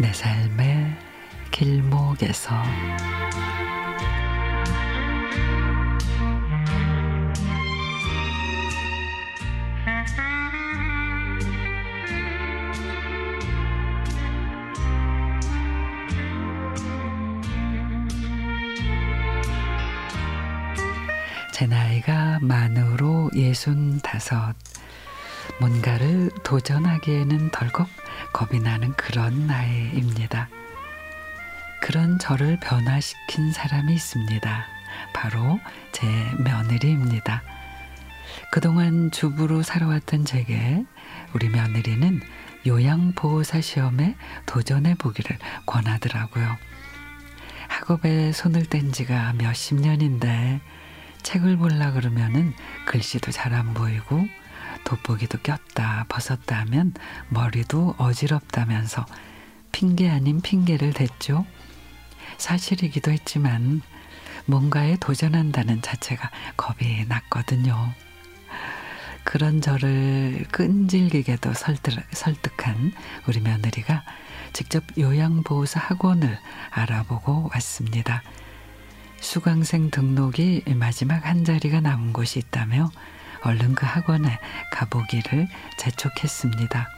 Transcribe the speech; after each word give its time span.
내 0.00 0.12
삶의 0.12 0.96
길목에서 1.50 2.54
제 21.52 21.66
나이가 21.66 22.38
만으로 22.40 23.30
예순 23.34 23.98
다섯. 24.00 24.54
뭔가를 25.58 26.30
도전하기에는 26.44 27.50
덜컥 27.50 27.88
겁이 28.32 28.60
나는 28.60 28.92
그런 28.94 29.46
나이입니다. 29.46 30.48
그런 31.80 32.18
저를 32.18 32.58
변화시킨 32.60 33.52
사람이 33.52 33.94
있습니다. 33.94 34.66
바로 35.14 35.60
제 35.92 36.06
며느리입니다. 36.38 37.42
그동안 38.50 39.10
주부로 39.10 39.62
살아왔던 39.62 40.24
제게 40.24 40.84
우리 41.34 41.48
며느리는 41.48 42.20
요양보호사 42.66 43.60
시험에 43.60 44.16
도전해 44.46 44.94
보기를 44.94 45.38
권하더라고요. 45.66 46.56
학업에 47.68 48.32
손을 48.32 48.66
뗀 48.66 48.92
지가 48.92 49.34
몇십 49.34 49.80
년인데 49.80 50.60
책을 51.22 51.56
볼라 51.56 51.92
그러면은 51.92 52.54
글씨도 52.86 53.30
잘 53.30 53.54
안 53.54 53.74
보이고 53.74 54.26
돋보기도 54.88 55.38
꼈다 55.42 56.06
벗었다 56.08 56.60
하면 56.60 56.94
머리도 57.28 57.96
어지럽다면서 57.98 59.04
핑계 59.70 60.08
아닌 60.08 60.40
핑계를 60.40 60.94
댔죠. 60.94 61.44
사실이기도 62.38 63.10
했지만 63.10 63.82
뭔가에 64.46 64.96
도전한다는 64.96 65.82
자체가 65.82 66.30
겁이 66.56 67.04
났거든요. 67.06 67.92
그런 69.24 69.60
저를 69.60 70.46
끈질기게도 70.50 71.52
설득, 71.52 71.94
설득한 72.12 72.92
우리 73.26 73.40
며느리가 73.40 74.02
직접 74.54 74.82
요양보호사 74.96 75.80
학원을 75.80 76.38
알아보고 76.70 77.50
왔습니다. 77.52 78.22
수강생 79.20 79.90
등록이 79.90 80.64
마지막 80.76 81.26
한 81.26 81.44
자리가 81.44 81.82
남은 81.82 82.14
곳이 82.14 82.38
있다며 82.38 82.90
얼른 83.42 83.74
그 83.74 83.86
학원에 83.86 84.38
가보기를 84.72 85.48
재촉했습니다. 85.78 86.88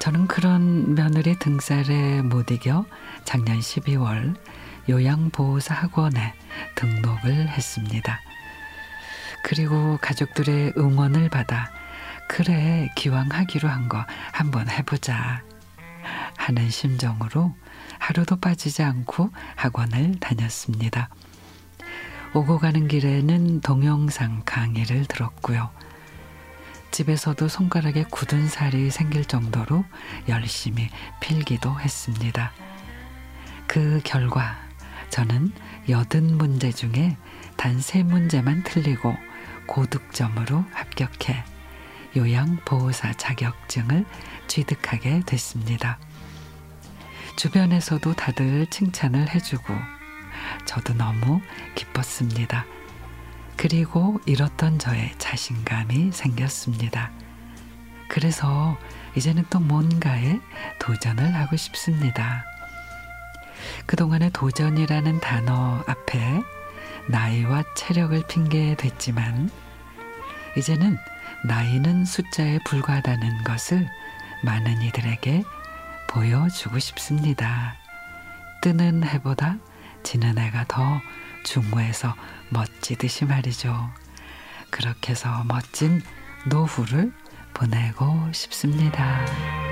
저는 0.00 0.26
그런 0.26 0.94
며느리 0.94 1.38
등살에 1.38 2.22
못 2.22 2.50
이겨 2.50 2.84
작년 3.24 3.58
12월 3.58 4.36
요양보호사 4.88 5.74
학원에 5.74 6.34
등록을 6.74 7.48
했습니다. 7.48 8.20
그리고 9.42 9.98
가족들의 10.00 10.74
응원을 10.76 11.28
받아 11.30 11.70
그래 12.28 12.88
기왕 12.96 13.28
하기로 13.30 13.68
한 13.68 13.88
거 13.88 14.04
한번 14.32 14.68
해보자 14.68 15.42
하는 16.36 16.70
심정으로 16.70 17.54
하루도 17.98 18.36
빠지지 18.36 18.82
않고 18.82 19.30
학원을 19.56 20.16
다녔습니다. 20.20 21.08
오고 22.34 22.58
가는 22.58 22.88
길에는 22.88 23.60
동영상 23.60 24.42
강의를 24.44 25.04
들었고요. 25.06 25.70
집에서도 26.90 27.46
손가락에 27.48 28.04
굳은 28.10 28.48
살이 28.48 28.90
생길 28.90 29.24
정도로 29.24 29.84
열심히 30.28 30.88
필기도 31.20 31.78
했습니다. 31.80 32.52
그 33.66 34.00
결과 34.04 34.56
저는 35.10 35.52
여든 35.88 36.36
문제 36.36 36.72
중에 36.72 37.16
단 37.56 37.80
세 37.80 38.02
문제만 38.02 38.64
틀리고 38.64 39.14
고득점으로 39.66 40.64
합격해 40.72 41.44
요양보호사 42.16 43.14
자격증을 43.14 44.04
취득하게 44.48 45.22
됐습니다. 45.26 45.98
주변에서도 47.36 48.14
다들 48.14 48.66
칭찬을 48.70 49.28
해주고 49.34 49.74
저도 50.64 50.94
너무 50.94 51.40
기뻤습니다. 51.74 52.66
그리고 53.56 54.20
잃었던 54.26 54.78
저의 54.78 55.12
자신감이 55.18 56.12
생겼습니다. 56.12 57.10
그래서 58.08 58.76
이제는 59.16 59.44
또 59.50 59.60
뭔가에 59.60 60.40
도전을 60.78 61.34
하고 61.34 61.56
싶습니다. 61.56 62.44
그동안의 63.86 64.30
도전이라는 64.32 65.20
단어 65.20 65.82
앞에 65.86 66.42
나이와 67.08 67.62
체력을 67.76 68.22
핑계 68.28 68.74
댔지만 68.76 69.50
이제는 70.56 70.98
나이는 71.44 72.04
숫자에 72.04 72.58
불과하다는 72.64 73.44
것을 73.44 73.88
많은 74.42 74.82
이들에게 74.82 75.44
보여주고 76.08 76.78
싶습니다. 76.78 77.74
뜨는 78.62 79.04
해보다 79.04 79.58
지는 80.04 80.38
해가 80.38 80.66
더 80.68 81.00
중후해서 81.42 82.14
멋지듯이 82.50 83.24
말이죠. 83.24 83.90
그렇게 84.70 85.10
해서 85.12 85.42
멋진 85.48 86.02
노후를 86.46 87.12
보내고 87.54 88.30
싶습니다. 88.32 89.63